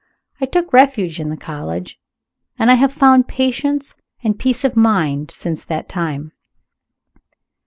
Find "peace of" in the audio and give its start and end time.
4.39-4.75